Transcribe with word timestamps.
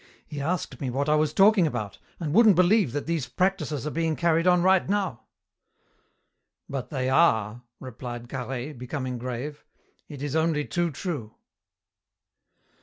He 0.25 0.41
asked 0.41 0.81
me 0.81 0.89
what 0.89 1.07
I 1.07 1.13
was 1.13 1.31
talking 1.31 1.67
about, 1.67 1.99
and 2.19 2.33
wouldn't 2.33 2.55
believe 2.55 2.91
that 2.93 3.05
these 3.05 3.27
practices 3.27 3.85
are 3.85 3.91
being 3.91 4.15
carried 4.15 4.47
on 4.47 4.63
right 4.63 4.89
now." 4.89 5.25
"But 6.67 6.89
they 6.89 7.07
are," 7.07 7.61
replied 7.79 8.27
Carhaix, 8.27 8.75
becoming 8.75 9.19
grave. 9.19 9.63
"It 10.09 10.23
is 10.23 10.35
only 10.35 10.65
too 10.65 10.89
true." 10.89 11.35